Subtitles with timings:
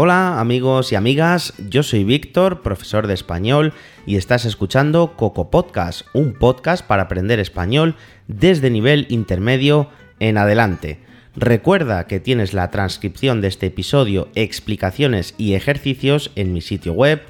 [0.00, 3.72] Hola amigos y amigas, yo soy Víctor, profesor de español,
[4.06, 7.96] y estás escuchando Coco Podcast, un podcast para aprender español
[8.28, 9.90] desde nivel intermedio
[10.20, 11.00] en adelante.
[11.34, 17.20] Recuerda que tienes la transcripción de este episodio, explicaciones y ejercicios en mi sitio web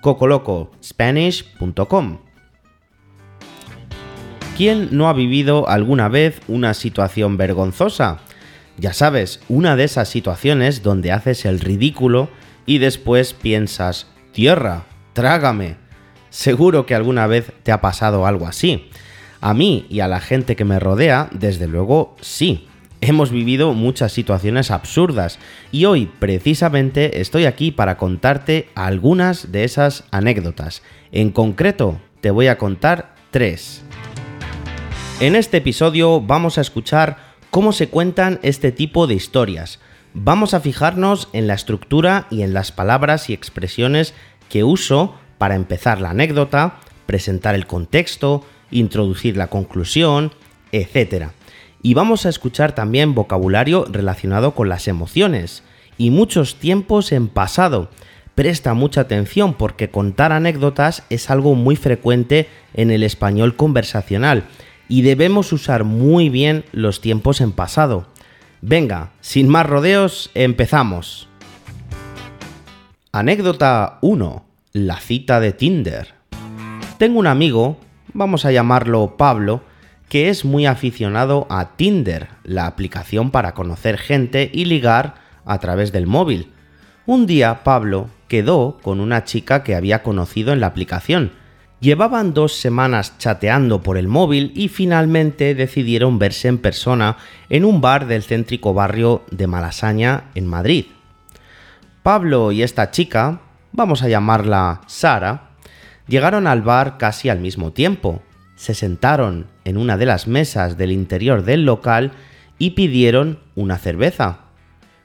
[0.00, 2.18] cocolocospanish.com.
[4.56, 8.18] ¿Quién no ha vivido alguna vez una situación vergonzosa?
[8.78, 12.28] Ya sabes, una de esas situaciones donde haces el ridículo
[12.66, 15.76] y después piensas, tierra, trágame.
[16.28, 18.90] Seguro que alguna vez te ha pasado algo así.
[19.40, 22.68] A mí y a la gente que me rodea, desde luego, sí.
[23.00, 25.38] Hemos vivido muchas situaciones absurdas
[25.70, 30.82] y hoy precisamente estoy aquí para contarte algunas de esas anécdotas.
[31.12, 33.82] En concreto, te voy a contar tres.
[35.20, 39.80] En este episodio vamos a escuchar cómo se cuentan este tipo de historias.
[40.14, 44.14] Vamos a fijarnos en la estructura y en las palabras y expresiones
[44.48, 50.32] que uso para empezar la anécdota, presentar el contexto, introducir la conclusión,
[50.72, 51.28] etc.
[51.82, 55.62] Y vamos a escuchar también vocabulario relacionado con las emociones
[55.98, 57.90] y muchos tiempos en pasado.
[58.34, 64.44] Presta mucha atención porque contar anécdotas es algo muy frecuente en el español conversacional
[64.88, 68.06] y debemos usar muy bien los tiempos en pasado.
[68.60, 71.28] Venga, sin más rodeos, empezamos.
[73.12, 74.44] Anécdota 1.
[74.72, 76.14] La cita de Tinder.
[76.98, 77.78] Tengo un amigo,
[78.12, 79.62] vamos a llamarlo Pablo,
[80.08, 85.14] que es muy aficionado a Tinder, la aplicación para conocer gente y ligar
[85.44, 86.52] a través del móvil.
[87.06, 91.32] Un día Pablo quedó con una chica que había conocido en la aplicación,
[91.86, 97.16] Llevaban dos semanas chateando por el móvil y finalmente decidieron verse en persona
[97.48, 100.86] en un bar del céntrico barrio de Malasaña, en Madrid.
[102.02, 105.50] Pablo y esta chica, vamos a llamarla Sara,
[106.08, 108.20] llegaron al bar casi al mismo tiempo.
[108.56, 112.10] Se sentaron en una de las mesas del interior del local
[112.58, 114.40] y pidieron una cerveza.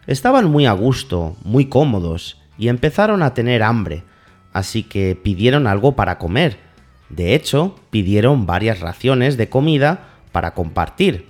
[0.08, 4.03] Estaban muy a gusto, muy cómodos, y empezaron a tener hambre
[4.53, 6.71] así que pidieron algo para comer.
[7.12, 11.28] De hecho, pidieron varias raciones de comida para compartir.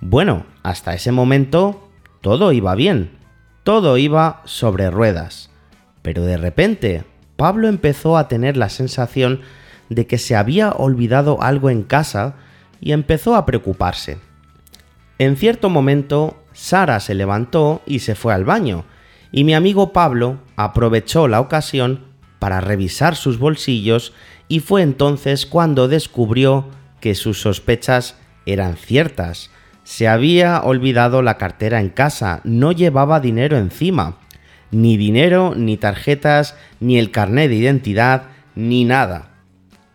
[0.00, 1.88] Bueno, hasta ese momento
[2.20, 3.12] todo iba bien,
[3.62, 5.50] todo iba sobre ruedas.
[6.02, 7.04] Pero de repente,
[7.36, 9.42] Pablo empezó a tener la sensación
[9.88, 12.34] de que se había olvidado algo en casa
[12.80, 14.18] y empezó a preocuparse.
[15.18, 18.84] En cierto momento, Sara se levantó y se fue al baño,
[19.30, 24.12] y mi amigo Pablo aprovechó la ocasión para revisar sus bolsillos
[24.48, 26.66] y fue entonces cuando descubrió
[27.00, 29.50] que sus sospechas eran ciertas.
[29.84, 34.18] Se había olvidado la cartera en casa, no llevaba dinero encima.
[34.70, 38.24] Ni dinero, ni tarjetas, ni el carnet de identidad,
[38.54, 39.30] ni nada.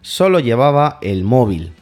[0.02, 1.74] Solo llevaba el móvil.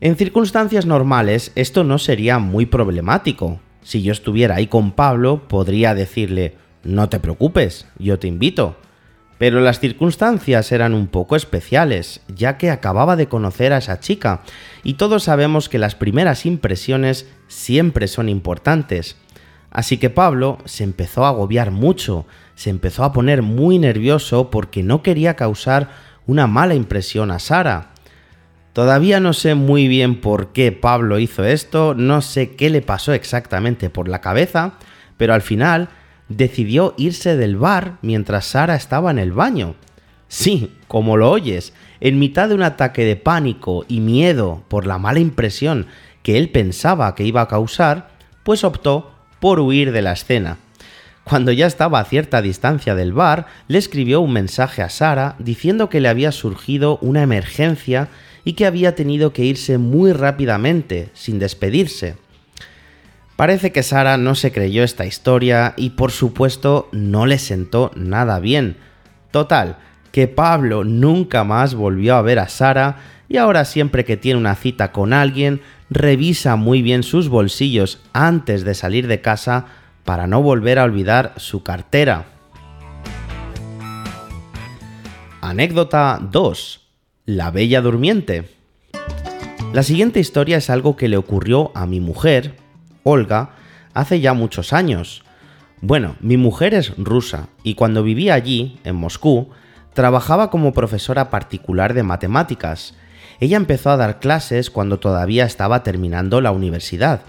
[0.00, 3.60] En circunstancias normales esto no sería muy problemático.
[3.82, 8.76] Si yo estuviera ahí con Pablo, podría decirle, no te preocupes, yo te invito.
[9.38, 14.42] Pero las circunstancias eran un poco especiales, ya que acababa de conocer a esa chica,
[14.82, 19.16] y todos sabemos que las primeras impresiones siempre son importantes.
[19.70, 24.82] Así que Pablo se empezó a agobiar mucho, se empezó a poner muy nervioso porque
[24.82, 25.90] no quería causar
[26.26, 27.90] una mala impresión a Sara.
[28.72, 33.12] Todavía no sé muy bien por qué Pablo hizo esto, no sé qué le pasó
[33.12, 34.74] exactamente por la cabeza,
[35.16, 35.88] pero al final
[36.28, 39.74] decidió irse del bar mientras Sara estaba en el baño.
[40.28, 44.98] Sí, como lo oyes, en mitad de un ataque de pánico y miedo por la
[44.98, 45.86] mala impresión
[46.22, 48.10] que él pensaba que iba a causar,
[48.42, 50.58] pues optó por huir de la escena.
[51.22, 55.88] Cuando ya estaba a cierta distancia del bar, le escribió un mensaje a Sara diciendo
[55.88, 58.08] que le había surgido una emergencia
[58.44, 62.16] y que había tenido que irse muy rápidamente, sin despedirse.
[63.36, 68.40] Parece que Sara no se creyó esta historia y por supuesto no le sentó nada
[68.40, 68.78] bien.
[69.30, 69.76] Total,
[70.10, 72.96] que Pablo nunca más volvió a ver a Sara
[73.28, 78.64] y ahora siempre que tiene una cita con alguien revisa muy bien sus bolsillos antes
[78.64, 79.66] de salir de casa
[80.04, 82.24] para no volver a olvidar su cartera.
[85.42, 86.80] Anécdota 2.
[87.26, 88.48] La Bella Durmiente.
[89.74, 92.65] La siguiente historia es algo que le ocurrió a mi mujer
[93.08, 93.50] Olga,
[93.94, 95.22] hace ya muchos años.
[95.80, 99.50] Bueno, mi mujer es rusa y cuando vivía allí, en Moscú,
[99.94, 102.94] trabajaba como profesora particular de matemáticas.
[103.38, 107.20] Ella empezó a dar clases cuando todavía estaba terminando la universidad.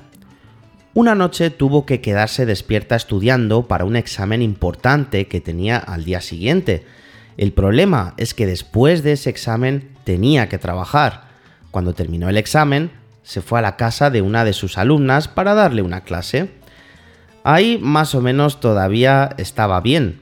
[0.96, 6.22] una noche tuvo que quedarse despierta estudiando para un examen importante que tenía al día
[6.22, 6.88] siguiente.
[7.38, 11.28] El problema es que después de ese examen tenía que trabajar.
[11.70, 12.90] Cuando terminó el examen,
[13.28, 16.50] se fue a la casa de una de sus alumnas para darle una clase.
[17.44, 20.22] Ahí más o menos todavía estaba bien.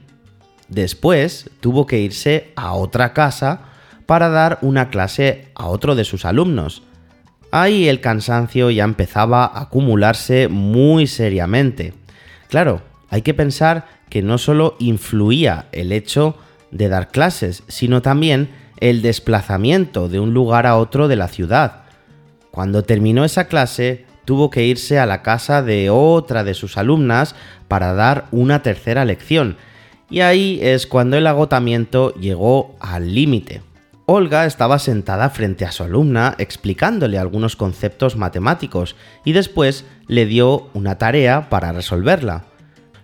[0.68, 3.60] Después tuvo que irse a otra casa
[4.06, 6.82] para dar una clase a otro de sus alumnos.
[7.52, 11.94] Ahí el cansancio ya empezaba a acumularse muy seriamente.
[12.48, 16.36] Claro, hay que pensar que no solo influía el hecho
[16.72, 18.50] de dar clases, sino también
[18.80, 21.85] el desplazamiento de un lugar a otro de la ciudad.
[22.56, 27.34] Cuando terminó esa clase, tuvo que irse a la casa de otra de sus alumnas
[27.68, 29.58] para dar una tercera lección,
[30.08, 33.60] y ahí es cuando el agotamiento llegó al límite.
[34.06, 40.70] Olga estaba sentada frente a su alumna explicándole algunos conceptos matemáticos y después le dio
[40.72, 42.44] una tarea para resolverla.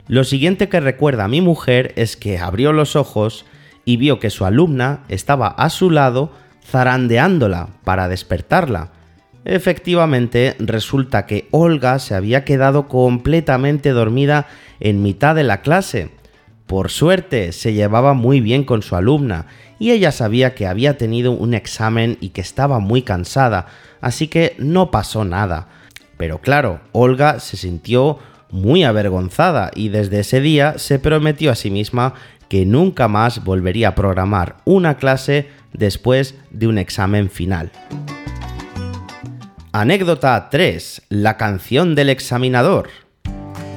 [0.09, 3.45] Lo siguiente que recuerda a mi mujer es que abrió los ojos
[3.85, 6.31] y vio que su alumna estaba a su lado
[6.65, 9.02] zarandeándola para despertarla.
[9.45, 14.47] Efectivamente, resulta que Olga se había quedado completamente dormida
[14.79, 16.11] en mitad de la clase.
[16.67, 19.47] Por suerte, se llevaba muy bien con su alumna
[19.79, 23.67] y ella sabía que había tenido un examen y que estaba muy cansada,
[24.01, 25.69] así que no pasó nada.
[26.17, 28.19] Pero claro, Olga se sintió
[28.51, 32.15] muy avergonzada y desde ese día se prometió a sí misma
[32.49, 37.73] que nunca más volvería a programar una clase después de un examen final.
[39.75, 41.01] Anécdota 3.
[41.09, 42.91] La canción del examinador.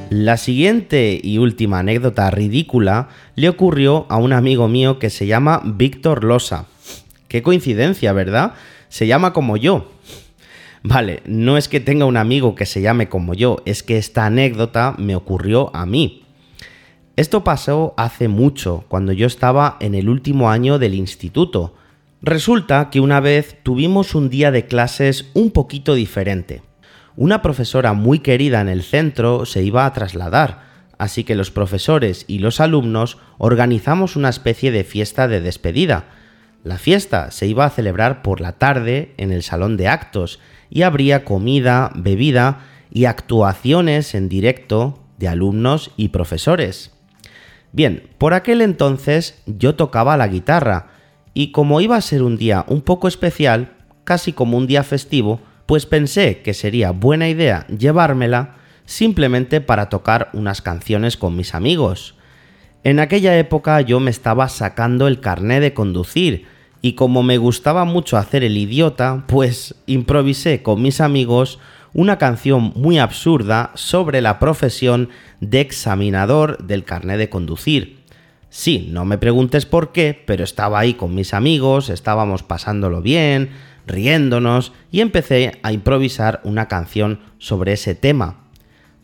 [0.09, 5.62] La siguiente y última anécdota ridícula le ocurrió a un amigo mío que se llama
[5.63, 6.65] Víctor Losa.
[7.30, 8.56] Qué coincidencia, ¿verdad?
[8.89, 9.89] Se llama como yo.
[10.83, 14.25] Vale, no es que tenga un amigo que se llame como yo, es que esta
[14.25, 16.25] anécdota me ocurrió a mí.
[17.15, 21.74] Esto pasó hace mucho, cuando yo estaba en el último año del instituto.
[22.25, 26.63] Resulta que una vez tuvimos un día de clases un poquito diferente
[27.18, 30.63] una profesora muy querida en el centro se iba a trasladar,
[30.98, 36.06] así que los profesores y los alumnos organizamos una especie de fiesta de despedida.
[36.63, 40.39] La fiesta se iba a celebrar por la tarde en el salón de actos
[40.69, 42.60] y habría comida, bebida
[42.92, 46.92] y actuaciones en directo de alumnos y profesores.
[47.71, 50.94] Bien, por aquel entonces yo tocaba la guitarra
[51.35, 53.73] y como iba a ser un día un poco especial,
[54.05, 58.55] casi como un día festivo, pues pensé que sería buena idea llevármela
[58.85, 62.15] simplemente para tocar unas canciones con mis amigos.
[62.83, 66.45] En aquella época yo me estaba sacando el carné de conducir
[66.81, 71.59] y como me gustaba mucho hacer el idiota, pues improvisé con mis amigos
[71.93, 75.09] una canción muy absurda sobre la profesión
[75.41, 77.94] de examinador del carné de conducir.
[78.57, 83.50] Sí, no me preguntes por qué, pero estaba ahí con mis amigos, estábamos pasándolo bien,
[83.86, 88.46] riéndonos y empecé a improvisar una canción sobre ese tema.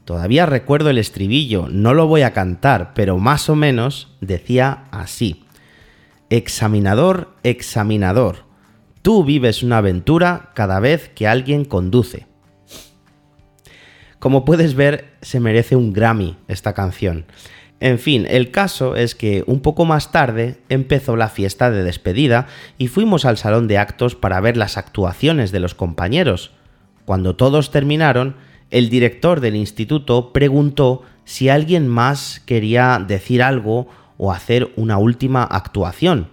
[0.05, 5.43] Todavía recuerdo el estribillo, no lo voy a cantar, pero más o menos decía así.
[6.29, 8.45] Examinador, examinador,
[9.01, 12.25] tú vives una aventura cada vez que alguien conduce.
[14.17, 17.25] Como puedes ver, se merece un Grammy esta canción.
[17.81, 22.45] En fin, el caso es que un poco más tarde empezó la fiesta de despedida
[22.77, 26.51] y fuimos al salón de actos para ver las actuaciones de los compañeros.
[27.05, 28.35] Cuando todos terminaron,
[28.69, 33.87] el director del instituto preguntó si alguien más quería decir algo
[34.19, 36.29] o hacer una última actuación.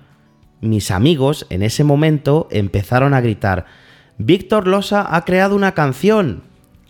[0.61, 3.65] Mis amigos en ese momento empezaron a gritar
[4.19, 6.43] Víctor Losa ha creado una canción.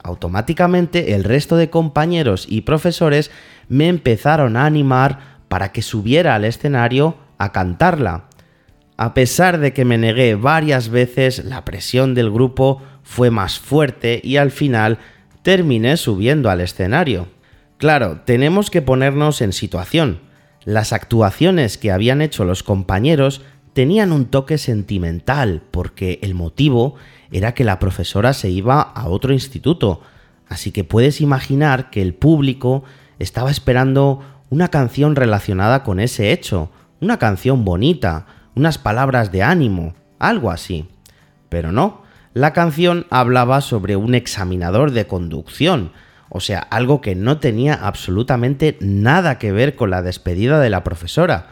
[0.09, 3.31] Automáticamente el resto de compañeros y profesores
[3.69, 8.25] me empezaron a animar para que subiera al escenario a cantarla.
[8.97, 14.23] A pesar de que me negué varias veces, la presión del grupo fue más fuerte
[14.25, 14.99] y al final
[15.43, 17.29] terminé subiendo al escenario.
[17.77, 20.21] Claro, tenemos que ponernos en situación.
[20.65, 23.43] Las actuaciones que habían hecho los compañeros
[23.75, 26.97] tenían un toque sentimental porque el motivo
[27.31, 30.01] era que la profesora se iba a otro instituto,
[30.49, 32.85] así que puedes imaginar que el público
[33.19, 34.21] estaba esperando
[34.51, 36.71] una canción relacionada con ese hecho,
[37.01, 40.89] una canción bonita, unas palabras de ánimo, algo así.
[41.49, 42.03] Pero no,
[42.35, 45.93] la canción hablaba sobre un examinador de conducción,
[46.31, 50.85] o sea, algo que no tenía absolutamente nada que ver con la despedida de la
[50.85, 51.49] profesora.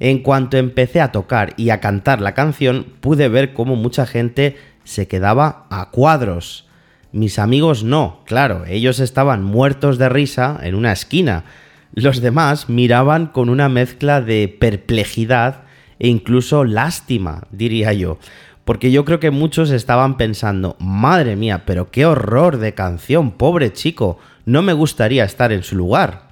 [0.00, 4.56] En cuanto empecé a tocar y a cantar la canción, pude ver cómo mucha gente
[4.84, 6.66] se quedaba a cuadros.
[7.12, 11.44] Mis amigos no, claro, ellos estaban muertos de risa en una esquina.
[11.92, 15.62] Los demás miraban con una mezcla de perplejidad
[15.98, 18.18] e incluso lástima, diría yo.
[18.64, 23.72] Porque yo creo que muchos estaban pensando, madre mía, pero qué horror de canción, pobre
[23.72, 26.28] chico, no me gustaría estar en su lugar.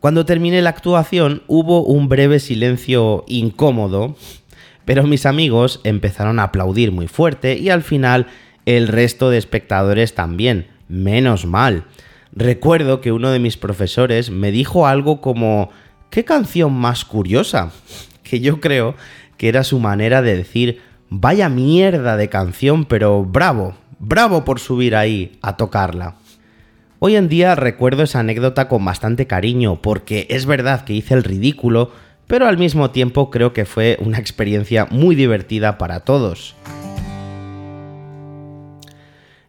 [0.00, 4.16] Cuando terminé la actuación hubo un breve silencio incómodo,
[4.84, 8.26] pero mis amigos empezaron a aplaudir muy fuerte y al final
[8.66, 11.84] el resto de espectadores también, menos mal.
[12.32, 15.70] Recuerdo que uno de mis profesores me dijo algo como,
[16.10, 17.72] ¿qué canción más curiosa?
[18.24, 18.94] Que yo creo
[19.36, 24.96] que era su manera de decir, vaya mierda de canción, pero bravo, bravo por subir
[24.96, 26.16] ahí a tocarla.
[27.00, 31.22] Hoy en día recuerdo esa anécdota con bastante cariño, porque es verdad que hice el
[31.22, 31.92] ridículo,
[32.26, 36.54] pero al mismo tiempo creo que fue una experiencia muy divertida para todos.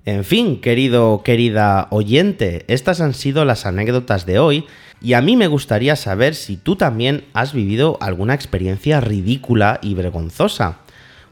[0.06, 4.66] En fin, querido, querida oyente, estas han sido las anécdotas de hoy
[5.02, 9.96] y a mí me gustaría saber si tú también has vivido alguna experiencia ridícula y
[9.96, 10.78] vergonzosa.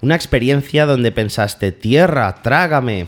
[0.02, 3.08] Una experiencia donde pensaste, tierra, trágame.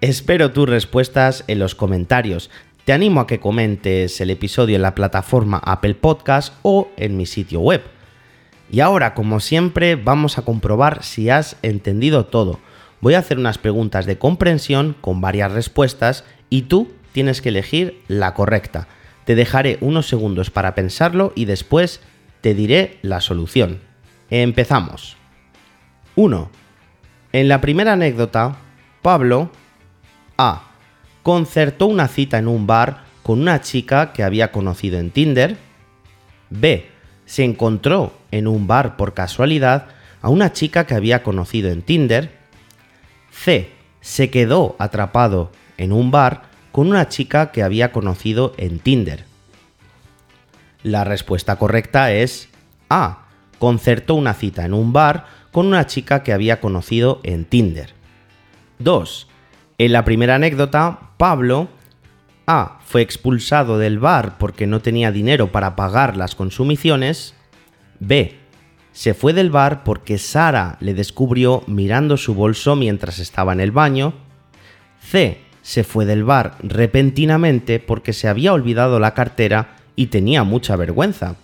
[0.00, 2.50] Espero tus respuestas en los comentarios.
[2.90, 7.24] Te animo a que comentes el episodio en la plataforma Apple Podcast o en mi
[7.24, 7.84] sitio web.
[8.68, 12.58] Y ahora, como siempre, vamos a comprobar si has entendido todo
[13.00, 18.02] voy a hacer unas preguntas de comprensión con varias respuestas y tú tienes que elegir
[18.08, 18.88] la correcta.
[19.24, 22.00] Te dejaré unos segundos para pensarlo y después
[22.40, 23.78] te diré la solución.
[24.30, 25.16] Empezamos.
[26.16, 26.50] 1.
[27.34, 28.56] En la primera anécdota,
[29.00, 29.52] Pablo
[30.36, 30.69] A.
[31.22, 35.56] Concertó una cita en un bar con una chica que había conocido en Tinder.
[36.48, 36.86] B.
[37.26, 39.88] Se encontró en un bar por casualidad
[40.22, 42.30] a una chica que había conocido en Tinder.
[43.30, 43.70] C.
[44.00, 49.24] Se quedó atrapado en un bar con una chica que había conocido en Tinder.
[50.82, 52.48] La respuesta correcta es
[52.88, 53.26] A.
[53.58, 57.92] Concertó una cita en un bar con una chica que había conocido en Tinder.
[58.78, 59.29] 2.
[59.80, 61.70] En la primera anécdota, Pablo
[62.46, 62.80] A.
[62.84, 67.34] Fue expulsado del bar porque no tenía dinero para pagar las consumiciones.
[67.98, 68.36] B
[68.92, 73.70] se fue del bar porque Sara le descubrió mirando su bolso mientras estaba en el
[73.70, 74.12] baño.
[75.00, 75.40] C.
[75.62, 81.36] Se fue del bar repentinamente porque se había olvidado la cartera y tenía mucha vergüenza.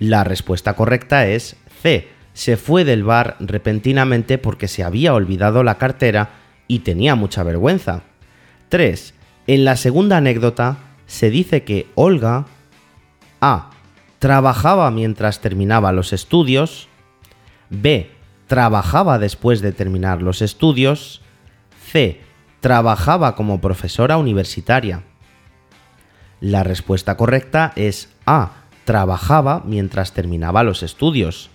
[0.00, 2.08] La respuesta correcta es C.
[2.32, 6.37] Se fue del bar repentinamente porque se había olvidado la cartera
[6.68, 8.02] y tenía mucha vergüenza.
[8.68, 9.14] 3.
[9.46, 12.46] En la segunda anécdota se dice que Olga
[13.40, 13.70] A
[14.18, 16.88] trabajaba mientras terminaba los estudios,
[17.70, 18.10] B.
[18.46, 21.22] Trabajaba después de terminar los estudios,
[21.90, 22.20] C.
[22.60, 25.04] Trabajaba como profesora universitaria.
[26.40, 28.52] La respuesta correcta es A.
[28.84, 31.50] Trabajaba mientras terminaba los estudios.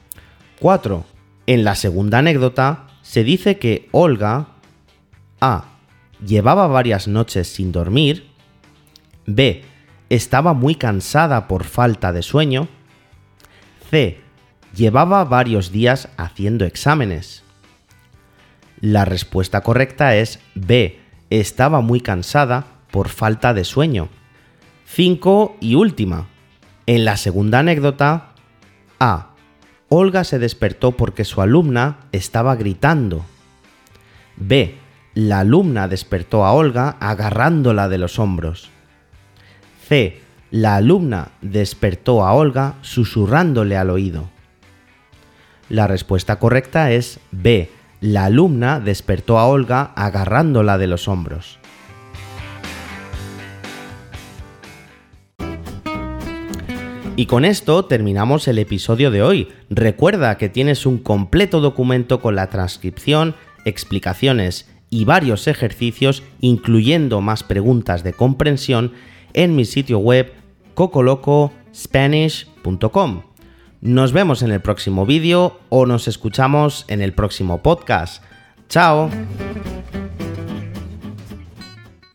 [0.60, 1.03] 4.
[1.46, 4.52] En la segunda anécdota se dice que Olga
[5.43, 5.65] A.
[6.25, 8.29] Llevaba varias noches sin dormir.
[9.25, 9.65] B
[10.09, 12.69] estaba muy cansada por falta de sueño.
[13.89, 14.21] C.
[14.73, 17.43] Llevaba varios días haciendo exámenes.
[18.79, 21.00] La respuesta correcta es B.
[21.29, 24.07] Estaba muy cansada por falta de sueño.
[24.85, 26.27] 5 y última.
[26.85, 28.33] En la segunda anécdota,
[29.00, 29.31] A.
[29.89, 33.25] Olga se despertó porque su alumna estaba gritando.
[34.38, 34.83] B.
[35.15, 38.72] La alumna despertó a Olga agarrándola de los hombros.
[39.88, 40.22] C.
[40.50, 44.27] La alumna despertó a Olga susurrándole al oído.
[45.70, 47.70] La respuesta correcta es B.
[48.01, 51.60] La alumna despertó a Olga agarrándola de los hombros.
[57.15, 59.50] Y con esto terminamos el episodio de hoy.
[59.70, 67.41] Recuerda que tienes un completo documento con la transcripción, explicaciones y varios ejercicios, incluyendo más
[67.41, 68.91] preguntas de comprensión
[69.33, 70.31] en mi sitio web
[70.75, 73.23] cocolocospanish.com.
[73.81, 78.23] Nos vemos en el próximo vídeo o nos escuchamos en el próximo podcast.
[78.69, 79.09] ¡Chao!